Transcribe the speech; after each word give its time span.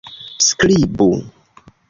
skribu 0.45 1.09